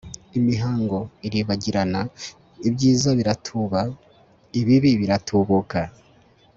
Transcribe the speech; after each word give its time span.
imihango 0.37 0.97
iribagirana, 1.27 2.01
ibyiza 2.67 3.09
biratuba, 3.19 3.79
ibibi 4.59 4.91
biratubuka 5.01 5.79